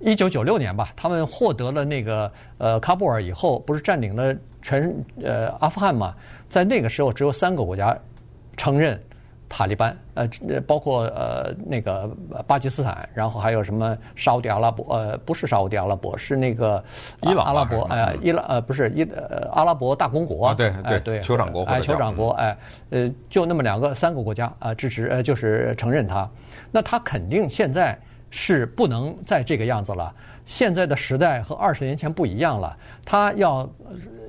[0.00, 6.14] 一九九六年吧，他们获得了那个呃喀布尔以后，不是占领了全呃阿富汗嘛？
[6.48, 7.96] 在那个时候，只有三个国家
[8.56, 9.00] 承认
[9.56, 10.28] 塔利班，呃，
[10.66, 12.10] 包括呃那个
[12.44, 16.82] 巴基斯坦，然后还有什么沙乌地阿拉伯，呃，不是沙乌地阿拉伯，是那个
[17.22, 22.58] 伊朗阿拉伯，哎，伊拉呃不是伊呃阿拉伯大公国，啊、对对对，酋长国，哎，酋长国，哎，
[22.90, 26.28] 呃，就那么两个三个国家啊支持，呃，就是承认他，
[26.72, 27.96] 那他肯定现在
[28.30, 30.12] 是不能再这个样子了。
[30.44, 33.70] 现在的时代和二十年前不一样了，他要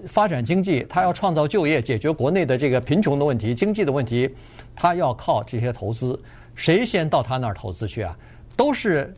[0.08, 4.30] 发展经济，他要创造就业，解决国内的这个贫穷的问题、经济的问题。
[4.76, 6.22] 他要靠这些投资，
[6.54, 8.18] 谁先到他那儿投资去啊？
[8.58, 9.14] 都是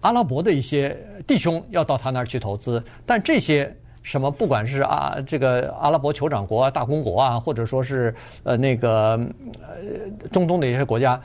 [0.00, 2.82] 阿拉伯的一些弟兄要到他那儿去投资。
[3.04, 3.70] 但这些
[4.02, 9.12] 什么，不管是啊这个阿拉伯酋长国啊、大公国啊，或者说是呃那个
[9.60, 11.20] 呃中东的一些国家，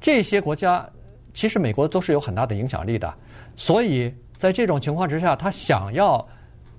[0.00, 0.86] 这些国家
[1.32, 3.12] 其实美国都是有很大的影响力的。
[3.56, 6.26] 所以在这种情况之下，他想要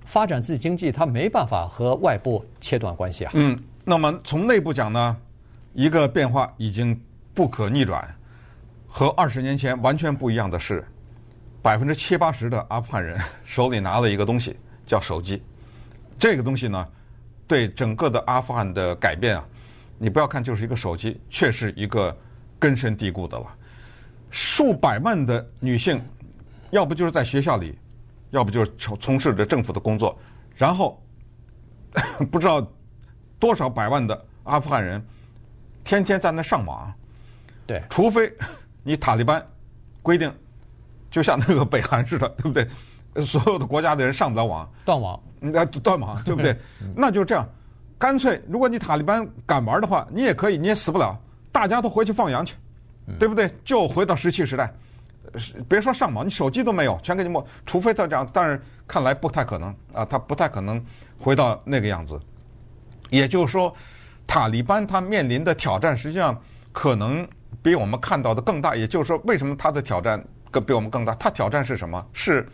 [0.06, 3.32] 发展自己经济，他没办法和外部切断关系啊。
[3.36, 5.18] 嗯，那么从内部讲呢？
[5.74, 6.98] 一个变化已经
[7.34, 8.08] 不可逆转，
[8.88, 10.86] 和二十年前完全不一样的是，
[11.62, 15.44] 百分之七八十的阿富汗人手里拿了一个东西，叫手机。
[16.18, 16.88] 这个东西呢，
[17.46, 19.46] 对整个的阿富汗的改变啊，
[19.98, 22.16] 你不要看就是一个手机，却是一个
[22.58, 23.46] 根深蒂固的了。
[24.32, 26.02] 数百万的女性，
[26.72, 27.78] 要不就是在学校里，
[28.36, 30.18] 要不就是从从事着政府的工作，
[30.56, 31.02] 然后
[32.30, 32.66] 不知道
[33.40, 35.04] 多少百万的阿富汗人。
[35.86, 36.92] 天天在那上网，
[37.68, 38.34] 对，除非
[38.84, 39.46] 你塔利班
[40.02, 40.34] 规定，
[41.12, 43.24] 就像那个北韩似的，对不对？
[43.24, 46.58] 所有的国家的人上不了网，断网，那断网，对不对？
[46.98, 47.48] 那就这样，
[48.00, 51.16] 干脆，如果你塔利班敢玩的话，你也可以，你也死不了，
[51.52, 52.56] 大家都回去放羊去，
[53.20, 53.50] 对不对？
[53.64, 54.74] 就回到石器时代，
[55.68, 60.84] 别说上网，你手机都没有，全给你没，除非他这样，但是看来不太可能啊，他不太可能
[61.18, 62.20] 回到那个样子，
[63.10, 63.76] 也就是说。
[64.28, 66.36] 塔利班他面临的挑战实际上
[66.72, 67.28] 可能
[67.62, 71.14] 比我们看到的更大，也就是说，为什么他的挑战更比我们更大？
[71.14, 72.04] 他挑战是什么？
[72.12, 72.50] 是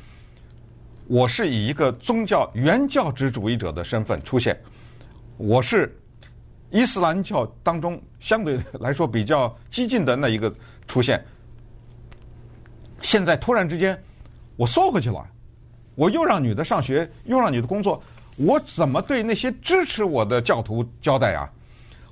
[1.08, 4.60] 我是以一个宗教原教旨主义者的身份出现，
[5.38, 5.98] 我是
[6.72, 10.54] 伊斯兰教当中相对来说比较激进的那一个
[10.86, 11.24] 出现。
[13.02, 14.02] 现在突然之间
[14.56, 15.26] 我缩回去了，
[15.96, 18.02] 我又让女的上学，又让女的工作，
[18.38, 21.50] 我怎么对那些支持我的教徒交代啊？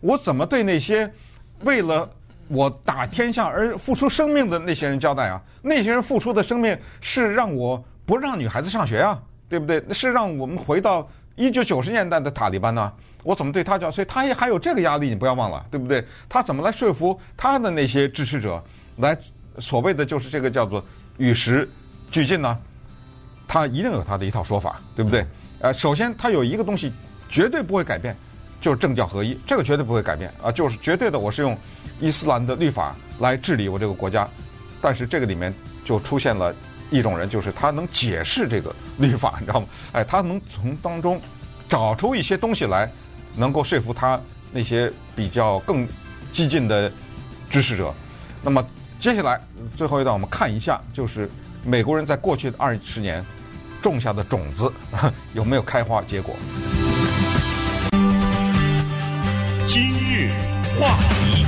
[0.01, 1.11] 我怎么对那些
[1.61, 2.09] 为了
[2.47, 5.41] 我打天下而付出生命的那些人交代啊？
[5.61, 9.83] 那些人付出的生命是让我不让女孩子上学啊，对不对？
[9.93, 12.91] 是让我们回到一九九十年代的塔利班呢？
[13.23, 13.91] 我怎么对他交？
[13.91, 16.03] 所以他也还有这个压力，你不要忘了，对不对？
[16.29, 18.63] 他怎么来说服他的那些支持者
[18.97, 19.15] 来
[19.59, 20.83] 所谓的就是这个叫做
[21.17, 21.69] 与时
[22.11, 22.57] 俱进呢？
[23.47, 25.25] 他一定有他的一套说法，对不对？
[25.59, 26.91] 呃，首先他有一个东西
[27.29, 28.15] 绝对不会改变。
[28.61, 30.51] 就是政教合一，这个绝对不会改变啊！
[30.51, 31.57] 就是绝对的，我是用
[32.01, 34.27] 伊斯兰的律法来治理我这个国家，
[34.81, 36.53] 但是这个里面就出现了
[36.91, 39.67] 一种人，就是他能解释这个律法， 你知道吗？
[39.93, 41.21] 哎，他能从当中
[41.69, 42.91] 找出一些东西来，
[43.33, 44.19] 能够说服他
[44.51, 45.87] 那些比较更
[46.33, 46.91] 激进的
[47.49, 47.93] 支持者。
[48.43, 48.61] 那么
[48.99, 49.39] 接下来
[49.77, 51.29] 最后一段，我们看一下，就是
[51.63, 53.25] 美国人在过去的二十年
[53.81, 54.71] 种下的种子
[55.33, 56.35] 有没有开花结果。
[59.65, 60.31] 今日
[60.77, 61.45] 话题，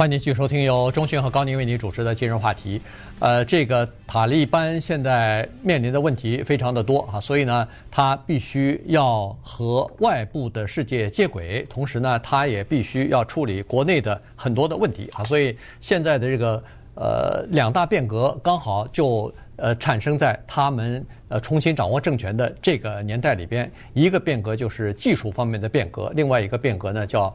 [0.00, 2.80] 欢迎继续收听由钟迅和高宁为您主持的今日话题。
[3.18, 15.22] 呃，这个塔利班现在面临的问题非常的多啊，所以呢，他必须要和外部的世界接轨，同时呢，他也必须要处理国内的很多的问题啊。
[15.24, 19.30] 所以现在的这个呃两大变革刚好就。
[19.62, 27.34] 呃，产生在他们呃重新掌握政权的这个年代里边，一个变革就是技术方面的变革，另外一个变革呢叫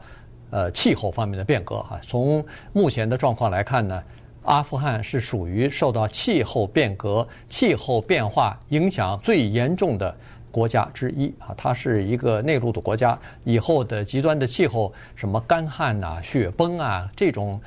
[0.50, 2.00] 呃气候方面的变革哈。
[2.02, 4.02] 从目前的状况来看呢，
[4.44, 10.14] 阿富汗是属于受到气候变革、气候变化影响最严重的
[10.50, 11.54] 国家之一啊。
[11.56, 17.60] 它是一个内陆的国家，以后的极端的气候，什么干旱呐、雪崩啊这种。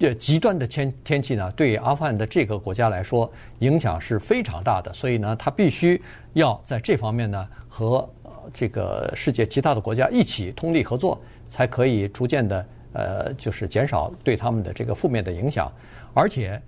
[0.00, 6.00] 这极端的天天气呢，对阿富汗的这个国家来说影响是非常大的，所以呢，它必须
[6.34, 8.08] 要在这方面呢和
[8.54, 15.72] 这个世界其他的国家一起通力合作，才可以逐渐的呃，就是减少对他们的这个负面的影响。
[16.14, 16.60] 而且，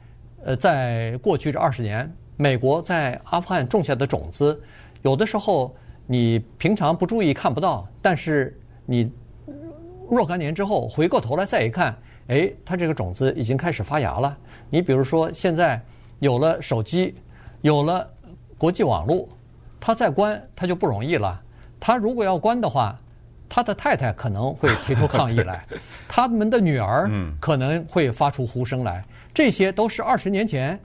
[0.45, 4.61] 呃，在过去这二十年，美国在阿富汗种下的种子，
[5.03, 5.75] 有的时候
[6.07, 9.11] 你平常不注意看不到，但是你
[10.11, 11.97] 若干年之后回过头来再一看。
[12.29, 14.39] 哎，它这个种子已经开始发芽了。
[14.69, 15.83] 你比如说，现在
[16.21, 17.17] 有了手机，
[17.61, 18.09] 有了
[18.57, 19.29] 国际网络，
[19.81, 21.43] 它再关它就不容易了。
[21.81, 22.97] 它如果要关的话，
[23.51, 25.63] 他的太太可能会提出抗议来，
[26.09, 30.79] 他们的女儿可能会发出呼声来，这些都是二十年前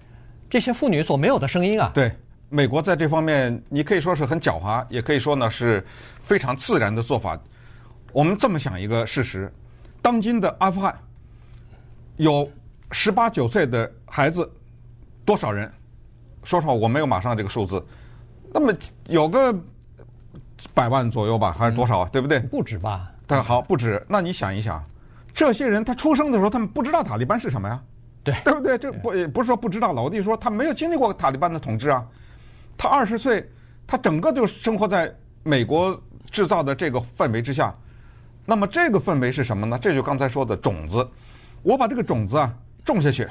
[0.49, 1.91] 这些妇女所没有的声音啊。
[1.93, 2.11] 对，
[2.49, 5.85] 美国在这方面，你可以说是很狡猾，也可以说呢是
[6.23, 7.39] 非常自然的做法。
[8.11, 9.53] 我们这么想一个事实：
[10.01, 10.97] 当今的阿富汗
[12.17, 12.49] 有
[12.91, 14.51] 十八九岁的孩子
[15.23, 15.71] 多少人？
[16.43, 17.83] 说实话，我没有马上这个数字。
[18.53, 18.73] 那么
[19.07, 19.53] 有个
[20.73, 22.05] 百万左右吧，还是多少？
[22.05, 22.39] 对不对？
[22.39, 23.11] 不止吧？
[23.27, 24.03] 但好，不止。
[24.07, 24.83] 那你想一想，
[25.33, 27.81] 这些人他出生的时候，他们不知道塔利班是什么呀？
[28.23, 28.77] 对，对不对？
[28.77, 32.05] 这不不是说不知道了，我弟说他没有经历过塔利班的统治啊。
[32.77, 33.49] 他二十岁，
[33.87, 35.13] 他整个就生活在
[35.43, 35.99] 美国
[36.31, 37.73] 制造的这个氛围之下。
[38.45, 39.79] 那么这个氛围是什么呢？
[39.81, 41.07] 这就刚才说的种子。
[41.63, 42.53] 我把这个种子啊
[42.83, 43.27] 种下去，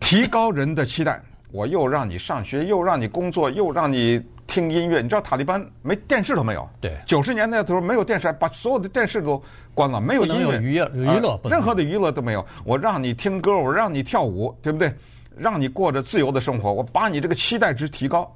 [0.00, 1.20] 提高人的期待。
[1.52, 5.00] 我又让你上学，又让你工作，又让你听音乐。
[5.00, 6.68] 你知道塔利班没电视都没有。
[6.80, 6.96] 对。
[7.06, 9.42] 九十年代的时候没有电视，把所有的电视都
[9.74, 12.44] 关了，没有音乐，娱乐，娱乐、呃，任何的娱乐都没有。
[12.64, 14.92] 我让你听歌，我让你跳舞，对不对？
[15.36, 16.72] 让你过着自由的生活。
[16.72, 18.34] 我把你这个期待值提高，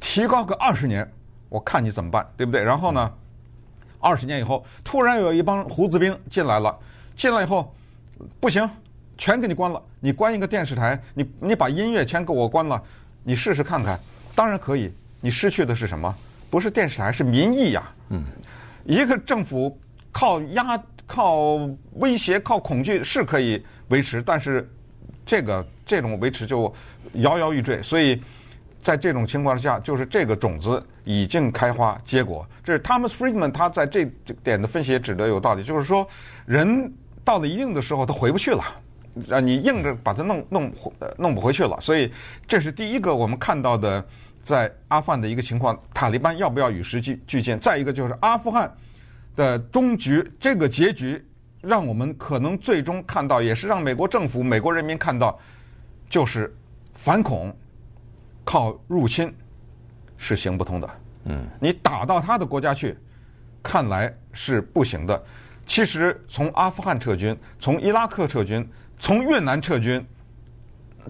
[0.00, 1.08] 提高个二十年，
[1.48, 2.60] 我看你怎么办，对不对？
[2.60, 3.12] 然后呢，
[4.00, 6.76] 二十年以后，突然有一帮胡子兵进来了，
[7.16, 7.72] 进来以后，
[8.40, 8.68] 不行。
[9.20, 12.80] 全给你关了，你关一个电视台，你你把音乐全给我关了，
[13.24, 13.98] 你试试看看，
[14.36, 14.92] 当然可以。
[15.20, 16.14] 你失去的是什么？
[16.50, 17.92] 不是电视台，是民意呀。
[18.10, 18.24] 嗯，
[18.84, 19.78] 一个政府
[20.12, 21.58] 靠压、靠
[21.94, 24.68] 威胁、靠恐惧是可以维持，但是
[25.26, 26.72] 这个这种维持就
[27.14, 27.82] 摇摇欲坠。
[27.82, 28.22] 所以
[28.80, 32.46] 在这种情况之下，就是这个种子已经开花结果。
[32.64, 34.04] 这是 Thomas Friedman 他在这
[34.42, 36.08] 点的分析也指得有道理，就是说
[36.46, 36.92] 人
[37.24, 38.64] 到了一定的时候，他回不去了。
[39.26, 40.72] 让你硬着把它弄弄
[41.16, 42.08] 弄不回去了，所以
[42.46, 44.06] 这是第一个我们看到的
[44.48, 45.78] 在阿富汗的一个情况。
[45.92, 47.60] 塔利班要不要与时俱进？
[47.60, 48.72] 再一个就是阿富汗
[49.36, 51.22] 的终局，这个结局
[51.60, 55.38] 让我们可能最终看到，也是让美国政府、美国人民看到，
[56.08, 56.56] 就是
[56.94, 57.54] 反恐
[58.44, 59.30] 靠入侵
[60.16, 60.90] 是行不通的。
[61.24, 62.96] 嗯，你打到他的国家去，
[63.62, 65.22] 看来是不行的。
[65.66, 68.66] 其实从阿富汗撤军，从伊拉克撤军。
[69.00, 70.04] 从越南撤军，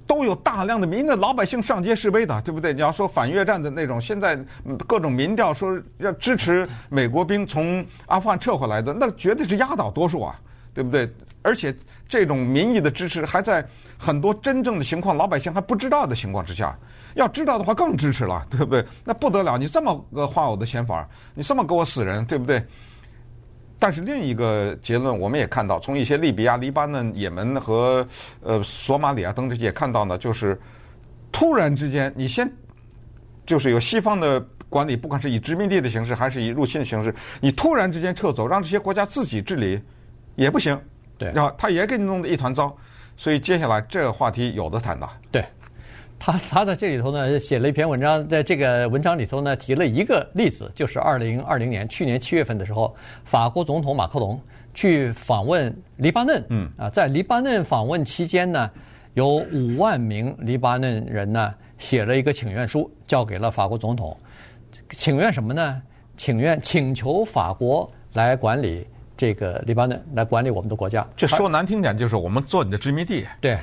[0.07, 2.73] 都有大量的民的老百姓上街示威的，对不对？
[2.73, 4.39] 你要说反越战的那种，现在
[4.87, 10.39] 各种民调说要支持美国兵从阿富汗撤回来的，那绝对是压倒多数啊，
[10.73, 11.11] 对不对？
[11.43, 11.75] 而且
[12.09, 13.67] 这种民意的支持还在
[13.97, 16.77] 很多真正的情况，老百姓还不知道的情况之下，
[17.15, 18.85] 要知道的话更支持了，对不对？
[19.05, 22.63] 那不得了，你这么个花我的钱法，你这么给我死人，对不对？
[23.79, 28.07] 但是另一个结论，我们也看到，从一些利比亚、黎巴嫩、也门和
[28.43, 30.61] 呃索马里亚等这些也看到呢，就是
[31.31, 32.51] 突然之间，你先
[33.47, 39.81] 就是有西方的管理，不管是以殖民地的形式，还是以入侵的形式，你突然之间撤走，让这些国家自己治理
[40.35, 40.79] 也不行，
[41.17, 42.77] 对，然后他也给你弄得一团糟，
[43.17, 45.45] 所以接下来这个话题有的谈的，对。
[46.21, 52.95] 他他在这里头呢写了一篇文章，在这个文章里头呢提了一个例子，就是二零二零年去年七月份的时候，
[53.25, 54.41] 法国总统马克龙
[54.75, 58.69] 去访问黎巴嫩，嗯啊，在黎巴嫩访问期间呢，
[59.15, 64.17] 有五万名黎巴嫩人呢写了一个请愿书，交给了法国总统，
[64.91, 65.81] 请愿什么呢？
[66.17, 68.85] 请愿请求法国来管理
[69.17, 71.07] 这个黎巴嫩，来管理我们的国家。
[71.17, 73.25] 这说难听点，就是我们做你的殖民地。
[73.41, 73.57] 对。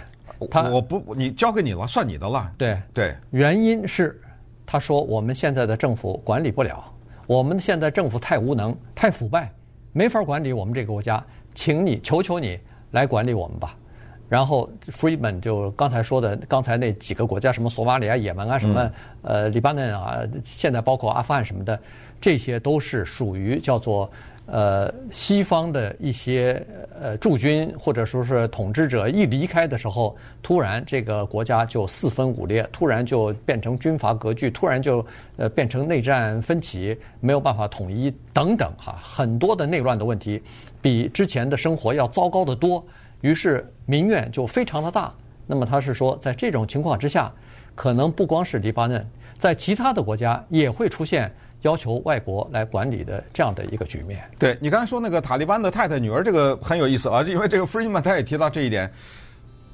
[0.49, 2.51] 他我不，你交给你了，算你的了。
[2.57, 4.19] 对对，原因是
[4.65, 6.83] 他说我们现在的政府管理不了，
[7.27, 9.51] 我们现在政府太无能、太腐败，
[9.93, 11.23] 没法管理我们这个国家，
[11.53, 12.59] 请你求求你
[12.91, 13.75] 来管理我们吧。
[14.27, 18.91] 然后 Friedman 就刚才说的，刚才那几个国家，什么索马里啊、也门啊，什么
[19.21, 21.79] 呃黎巴嫩啊，现在包括阿富汗什么的，
[22.19, 24.09] 这些都是属于叫做。
[24.47, 26.63] 呃，西方的一些
[27.01, 35.03] 呃驻军或者说是统治者一离开的时候，突然这个国家就四分五裂，突然就变成军阀割据，突然就
[35.37, 40.41] 呃变成内战分歧，没有办法统一等等哈，很多的内乱的问题，
[40.79, 42.85] 比之前的生活要糟糕得多，
[43.21, 45.11] 于是民怨就非常的大。
[45.47, 47.33] 那么他是说，在这种情况之下，
[47.73, 49.03] 可能不光是黎巴嫩，
[49.39, 51.33] 在其他的国家也会出现。
[51.65, 54.23] 要求外国来管理的这样的一个局面。
[54.37, 58.89] 对，你刚才说那个塔利班的太太女儿，这个很有意思啊，因为这个 Friedman 他也提到这一点。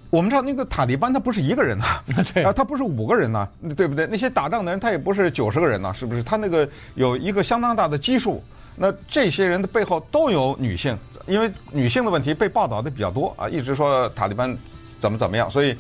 [0.10, 1.86] 我们知道那个塔利班他不是一个人呐，
[2.48, 4.08] 啊，他不是五个人呐，对不对？
[4.08, 6.24] 那些打仗的人他也不是九十个人呐，是不是？
[6.24, 8.42] 他那个有一个相当大的基数。
[8.74, 14.58] 那这些人的背后都有女性，因为女性的问题被报道的比较多啊，一直说塔利班
[15.02, 15.76] 怎么怎么样，所以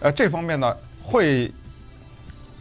[0.00, 1.48] 呃这方面呢会。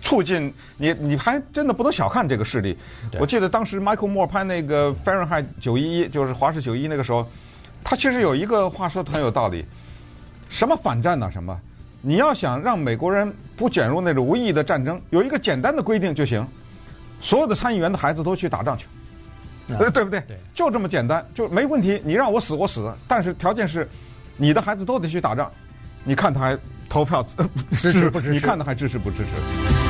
[0.02, 2.78] 促进你，你还真的不能小看这个势力。
[3.20, 7.28] 我记得当时 Michael Moore 拍那个 Fahrenheit 九一一，就是华氏九一那个时候，
[7.84, 9.66] 他其实有一个话说的很有道理，
[10.50, 11.30] 什么反战呢？
[11.32, 11.58] 什么？
[12.02, 16.44] 你要想让美国人不卷入那种无意义的战争，有一个简单的规定就行，
[17.22, 18.88] 所有的参议员的孩子都去打仗去，
[19.78, 20.24] 呃 对不对？
[20.56, 22.02] 就这么简单，就没问题。
[22.04, 23.88] 你让我死我死，但是条件是，
[24.36, 25.52] 你的孩子都得去打仗。
[26.04, 26.58] 你看他还
[26.90, 27.24] 投票
[27.78, 28.34] 支持不支持？
[28.34, 29.81] 你看他还支持不支持？